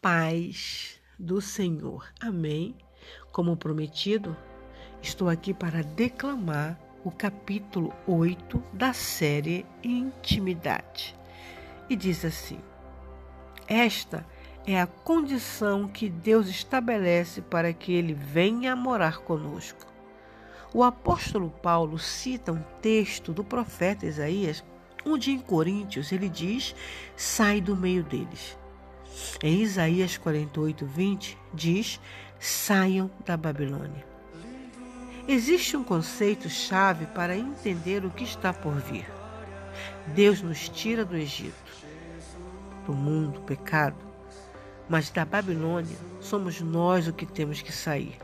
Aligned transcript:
paz 0.00 0.98
do 1.18 1.42
Senhor. 1.42 2.08
Amém. 2.20 2.74
Como 3.30 3.56
prometido, 3.56 4.34
estou 5.02 5.28
aqui 5.28 5.52
para 5.52 5.82
declamar 5.82 6.80
o 7.04 7.10
capítulo 7.10 7.92
8 8.06 8.62
da 8.72 8.94
série 8.94 9.66
Intimidade. 9.82 11.14
E 11.88 11.96
diz 11.96 12.24
assim: 12.24 12.60
Esta 13.68 14.26
é 14.66 14.80
a 14.80 14.86
condição 14.86 15.86
que 15.86 16.08
Deus 16.08 16.48
estabelece 16.48 17.42
para 17.42 17.72
que 17.72 17.92
ele 17.92 18.14
venha 18.14 18.74
morar 18.74 19.18
conosco. 19.18 19.86
O 20.72 20.82
apóstolo 20.82 21.50
Paulo 21.50 21.98
cita 21.98 22.52
um 22.52 22.62
texto 22.80 23.32
do 23.32 23.44
profeta 23.44 24.06
Isaías, 24.06 24.64
onde 25.04 25.30
em 25.30 25.38
Coríntios 25.38 26.10
ele 26.10 26.28
diz: 26.28 26.74
sai 27.16 27.60
do 27.60 27.76
meio 27.76 28.02
deles. 28.02 28.59
Em 29.42 29.62
Isaías 29.62 30.16
48, 30.16 30.86
20, 30.86 31.38
diz: 31.52 32.00
saiam 32.38 33.10
da 33.24 33.36
Babilônia. 33.36 34.04
Existe 35.28 35.76
um 35.76 35.84
conceito-chave 35.84 37.06
para 37.06 37.36
entender 37.36 38.04
o 38.04 38.10
que 38.10 38.24
está 38.24 38.52
por 38.52 38.74
vir. 38.74 39.06
Deus 40.08 40.42
nos 40.42 40.68
tira 40.68 41.04
do 41.04 41.16
Egito, 41.16 41.54
do 42.86 42.92
mundo, 42.92 43.40
pecado, 43.42 43.96
mas 44.88 45.10
da 45.10 45.24
Babilônia 45.24 45.96
somos 46.20 46.60
nós 46.60 47.06
o 47.06 47.12
que 47.12 47.26
temos 47.26 47.62
que 47.62 47.72
sair. 47.72 48.18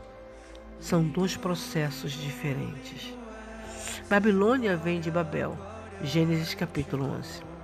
São 0.79 1.03
dois 1.03 1.37
processos 1.37 2.11
diferentes. 2.11 3.13
Babilônia 4.09 4.75
vem 4.75 4.99
de 4.99 5.09
Babel, 5.09 5.57
Gênesis 6.03 6.53
capítulo 6.53 7.05
11 7.05 7.56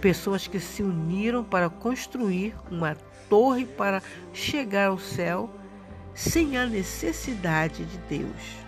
pessoas 0.00 0.46
que 0.46 0.60
se 0.60 0.82
uniram 0.82 1.42
para 1.42 1.68
construir 1.68 2.54
uma 2.70 2.96
torre 3.28 3.64
para 3.64 4.02
chegar 4.32 4.88
ao 4.88 4.98
céu 4.98 5.50
sem 6.14 6.56
a 6.56 6.66
necessidade 6.66 7.84
de 7.84 7.98
Deus. 8.08 8.66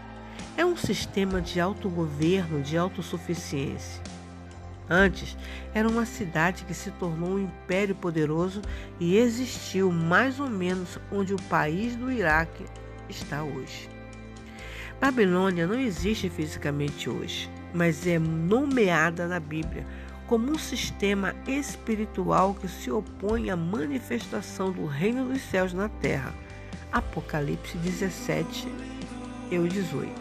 É 0.56 0.64
um 0.64 0.76
sistema 0.76 1.40
de 1.40 1.60
autogoverno, 1.60 2.60
de 2.60 2.76
autossuficiência. 2.76 4.02
Antes, 4.90 5.36
era 5.74 5.88
uma 5.88 6.06
cidade 6.06 6.64
que 6.64 6.74
se 6.74 6.90
tornou 6.92 7.34
um 7.34 7.44
império 7.44 7.94
poderoso 7.94 8.62
e 8.98 9.16
existiu 9.16 9.92
mais 9.92 10.40
ou 10.40 10.48
menos 10.48 10.98
onde 11.12 11.34
o 11.34 11.42
país 11.42 11.94
do 11.94 12.10
Iraque 12.10 12.64
está 13.08 13.42
hoje. 13.42 13.88
Babilônia 15.00 15.66
não 15.66 15.78
existe 15.78 16.28
fisicamente 16.28 17.08
hoje, 17.08 17.48
mas 17.72 18.06
é 18.06 18.18
nomeada 18.18 19.28
na 19.28 19.38
Bíblia 19.38 19.86
como 20.28 20.52
um 20.52 20.58
sistema 20.58 21.34
espiritual 21.46 22.54
que 22.54 22.68
se 22.68 22.90
opõe 22.90 23.48
à 23.50 23.56
manifestação 23.56 24.70
do 24.70 24.84
reino 24.84 25.24
dos 25.24 25.40
céus 25.42 25.72
na 25.72 25.88
terra. 25.88 26.34
Apocalipse 26.92 27.78
17 27.78 28.68
e 29.50 29.58
18. 29.58 30.12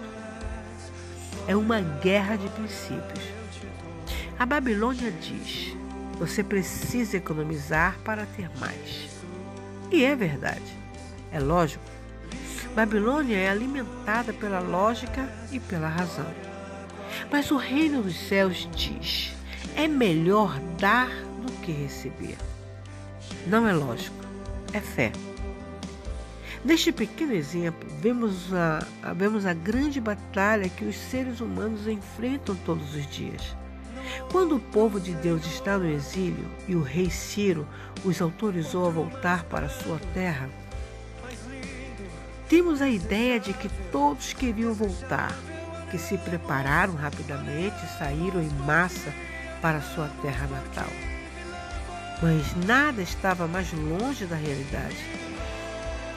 É 1.47 1.55
uma 1.55 1.81
guerra 1.81 2.37
de 2.37 2.47
princípios. 2.49 3.19
A 4.39 4.45
Babilônia 4.45 5.11
diz: 5.11 5.75
você 6.17 6.41
precisa 6.43 7.17
economizar 7.17 7.99
para 8.03 8.25
ter 8.25 8.49
mais. 8.59 9.09
E 9.91 10.03
é 10.03 10.15
verdade. 10.15 10.77
É 11.31 11.39
lógico. 11.39 11.83
Babilônia 12.73 13.35
é 13.35 13.49
alimentada 13.49 14.31
pela 14.31 14.59
lógica 14.59 15.29
e 15.51 15.59
pela 15.59 15.89
razão. 15.89 16.31
Mas 17.31 17.51
o 17.51 17.57
reino 17.57 18.01
dos 18.03 18.15
céus 18.27 18.69
diz: 18.73 19.36
é 19.75 19.87
melhor 19.87 20.59
dar 20.79 21.09
do 21.41 21.51
que 21.61 21.71
receber. 21.71 22.37
Não 23.45 23.67
é 23.67 23.73
lógico, 23.73 24.15
é 24.73 24.79
fé. 24.79 25.11
Neste 26.63 26.91
pequeno 26.91 27.33
exemplo, 27.33 27.87
vemos 28.01 28.53
a, 28.53 29.13
vemos 29.13 29.45
a 29.45 29.53
grande 29.53 30.01
batalha 30.01 30.67
que 30.69 30.85
os 30.85 30.97
seres 30.97 31.39
humanos 31.39 31.87
enfrentam 31.87 32.55
todos 32.65 32.95
os 32.95 33.07
dias. 33.07 33.55
Quando 34.31 34.55
o 34.55 34.59
povo 34.59 34.99
de 34.99 35.13
Deus 35.13 35.45
está 35.45 35.77
no 35.77 35.89
exílio 35.89 36.45
e 36.67 36.75
o 36.75 36.81
rei 36.81 37.09
Ciro 37.09 37.67
os 38.03 38.21
autorizou 38.21 38.87
a 38.87 38.89
voltar 38.89 39.43
para 39.45 39.69
sua 39.69 39.99
terra, 40.13 40.49
temos 42.49 42.81
a 42.81 42.89
ideia 42.89 43.39
de 43.39 43.53
que 43.53 43.69
todos 43.91 44.33
queriam 44.33 44.73
voltar, 44.73 45.37
que 45.91 45.97
se 45.97 46.17
prepararam 46.17 46.95
rapidamente, 46.95 47.75
saíram 47.97 48.41
em 48.41 48.49
massa 48.65 49.13
para 49.61 49.81
sua 49.81 50.09
terra 50.21 50.47
natal. 50.47 50.89
Mas 52.21 52.55
nada 52.65 53.01
estava 53.01 53.47
mais 53.47 53.71
longe 53.73 54.25
da 54.25 54.35
realidade. 54.35 54.97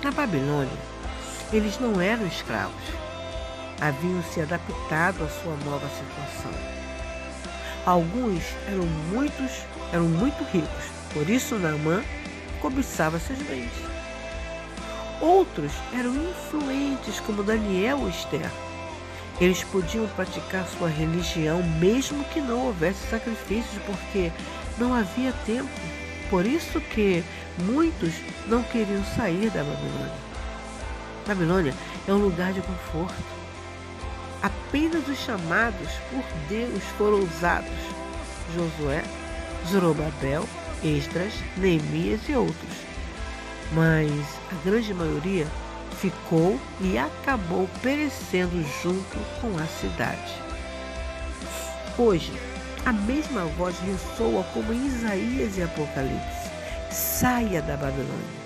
Na 0.03 0.11
Babilônia, 0.11 0.71
eles 1.53 1.79
não 1.79 2.01
eram 2.01 2.27
escravos. 2.27 2.83
Haviam 3.81 4.23
se 4.23 4.41
adaptado 4.41 5.25
à 5.25 5.29
sua 5.29 5.57
nova 5.65 5.89
situação. 5.89 6.53
Alguns 7.85 8.43
eram 8.67 8.87
muitos, 9.13 9.51
eram 9.93 10.05
muito 10.05 10.43
ricos, 10.45 10.85
por 11.13 11.29
isso 11.29 11.59
Naamã 11.59 12.03
cobiçava 12.61 13.19
seus 13.19 13.39
bens. 13.41 13.73
Outros 15.21 15.73
eram 15.93 16.15
influentes, 16.15 17.21
como 17.21 17.43
Daniel 17.43 18.01
ou 18.01 18.09
Esther 18.09 18.51
eles 19.41 19.65
podiam 19.65 20.07
praticar 20.09 20.67
sua 20.67 20.89
religião 20.89 21.63
mesmo 21.81 22.23
que 22.25 22.41
não 22.41 22.67
houvesse 22.67 23.09
sacrifícios, 23.09 23.83
porque 23.87 24.31
não 24.77 24.93
havia 24.93 25.33
tempo. 25.47 25.71
Por 26.29 26.45
isso 26.45 26.81
que 26.81 27.25
muitos 27.63 28.13
não 28.47 28.63
queriam 28.63 29.03
sair 29.17 29.51
da 29.51 29.65
Babilônia. 29.65 30.31
Babilônia 31.27 31.75
é 32.07 32.13
um 32.13 32.19
lugar 32.19 32.53
de 32.53 32.61
conforto. 32.61 33.41
Apenas 34.43 35.09
os 35.09 35.19
chamados 35.19 35.89
por 36.11 36.25
Deus 36.49 36.83
foram 36.99 37.21
usados. 37.21 37.71
Josué, 38.55 39.03
Zorobabel, 39.69 40.47
Esdras, 40.83 41.33
Neemias 41.57 42.21
e 42.29 42.35
outros. 42.35 42.77
Mas 43.73 44.11
a 44.51 44.65
grande 44.65 44.93
maioria 44.93 45.47
ficou 45.97 46.59
e 46.81 46.97
acabou 46.99 47.69
perecendo 47.83 48.63
junto 48.83 49.19
com 49.41 49.57
a 49.59 49.67
cidade. 49.67 50.35
Hoje, 51.99 52.33
a 52.85 52.93
mesma 52.93 53.45
voz 53.45 53.79
ressoa 53.81 54.43
como 54.55 54.73
em 54.73 54.87
Isaías 54.87 55.59
e 55.59 55.63
Apocalipse: 55.63 56.51
saia 56.91 57.61
da 57.61 57.77
Babilônia. 57.77 58.41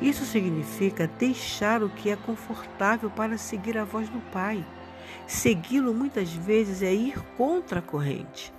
Isso 0.00 0.24
significa 0.24 1.10
deixar 1.18 1.82
o 1.82 1.88
que 1.88 2.10
é 2.10 2.16
confortável 2.16 3.10
para 3.10 3.38
seguir 3.38 3.78
a 3.78 3.84
voz 3.84 4.08
do 4.08 4.20
Pai. 4.32 4.64
Segui-lo 5.26 5.94
muitas 5.94 6.32
vezes 6.32 6.82
é 6.82 6.92
ir 6.92 7.18
contra 7.36 7.78
a 7.78 7.82
corrente. 7.82 8.52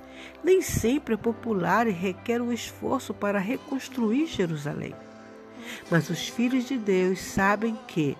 Nem 0.43 0.61
sempre 0.61 1.15
é 1.15 1.17
popular 1.17 1.87
e 1.87 1.91
requer 1.91 2.41
um 2.41 2.51
esforço 2.51 3.13
para 3.13 3.39
reconstruir 3.39 4.27
Jerusalém. 4.27 4.95
Mas 5.89 6.09
os 6.09 6.27
filhos 6.27 6.65
de 6.65 6.77
Deus 6.77 7.19
sabem 7.19 7.77
que 7.87 8.17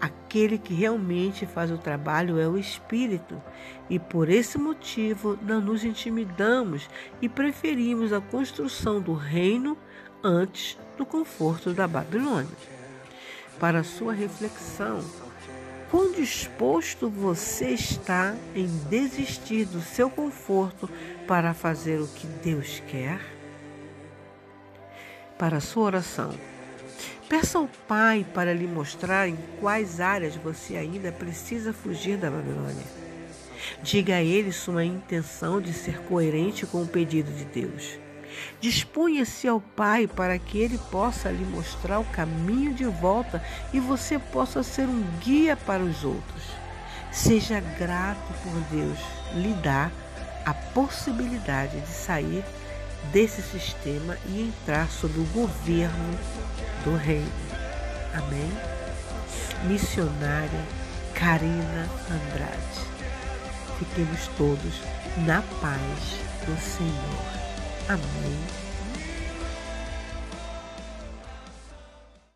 Aquele 0.00 0.58
que 0.58 0.74
realmente 0.74 1.46
faz 1.46 1.70
o 1.70 1.78
trabalho 1.78 2.38
é 2.38 2.48
o 2.48 2.58
Espírito, 2.58 3.40
e 3.88 3.98
por 3.98 4.28
esse 4.28 4.58
motivo 4.58 5.38
não 5.40 5.60
nos 5.60 5.84
intimidamos 5.84 6.90
e 7.22 7.28
preferimos 7.28 8.12
a 8.12 8.20
construção 8.20 9.00
do 9.00 9.14
reino 9.14 9.78
antes 10.22 10.76
do 10.98 11.06
conforto 11.06 11.72
da 11.72 11.86
Babilônia. 11.86 12.50
Para 13.58 13.84
sua 13.84 14.12
reflexão, 14.12 15.00
quão 15.90 16.10
disposto 16.12 17.08
você 17.08 17.70
está 17.70 18.34
em 18.54 18.66
desistir 18.90 19.64
do 19.66 19.80
seu 19.80 20.10
conforto 20.10 20.90
para 21.26 21.54
fazer 21.54 22.00
o 22.00 22.08
que 22.08 22.26
Deus 22.26 22.82
quer? 22.88 23.20
Para 25.38 25.60
sua 25.60 25.84
oração, 25.84 26.34
Peça 27.28 27.58
ao 27.58 27.68
Pai 27.88 28.26
para 28.34 28.52
lhe 28.52 28.66
mostrar 28.66 29.28
em 29.28 29.36
quais 29.58 29.98
áreas 29.98 30.36
você 30.36 30.76
ainda 30.76 31.10
precisa 31.10 31.72
fugir 31.72 32.18
da 32.18 32.30
Babilônia. 32.30 32.84
Diga 33.82 34.16
a 34.16 34.22
Ele 34.22 34.52
sua 34.52 34.84
intenção 34.84 35.58
de 35.58 35.72
ser 35.72 36.00
coerente 36.02 36.66
com 36.66 36.82
o 36.82 36.86
pedido 36.86 37.32
de 37.32 37.44
Deus. 37.46 37.98
Disponha-se 38.60 39.48
ao 39.48 39.60
Pai 39.60 40.06
para 40.06 40.38
que 40.38 40.58
Ele 40.58 40.78
possa 40.90 41.30
lhe 41.30 41.44
mostrar 41.46 41.98
o 41.98 42.04
caminho 42.04 42.74
de 42.74 42.84
volta 42.84 43.42
e 43.72 43.80
você 43.80 44.18
possa 44.18 44.62
ser 44.62 44.86
um 44.86 45.02
guia 45.20 45.56
para 45.56 45.82
os 45.82 46.04
outros. 46.04 46.42
Seja 47.10 47.60
grato 47.78 48.34
por 48.42 48.60
Deus 48.70 48.98
lhe 49.34 49.54
dar 49.62 49.90
a 50.44 50.52
possibilidade 50.52 51.80
de 51.80 51.88
sair 51.88 52.44
desse 53.12 53.42
sistema 53.42 54.16
e 54.26 54.42
entrar 54.42 54.90
sob 54.90 55.18
o 55.18 55.24
governo 55.26 56.18
do 56.84 56.96
reino. 56.96 57.30
Amém? 58.12 58.50
Missionária 59.64 60.64
Karina 61.14 61.88
Andrade. 62.10 62.94
Fiquemos 63.78 64.28
todos 64.36 64.80
na 65.26 65.42
paz 65.60 66.18
do 66.46 66.56
Senhor. 66.60 67.44
Amém 67.88 68.63